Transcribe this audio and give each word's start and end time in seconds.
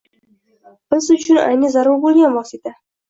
Biz 0.93 1.09
uchun 1.15 1.39
ayni 1.41 1.69
zarur 1.75 2.01
boʻlgan 2.07 2.35
vosita. 2.39 2.75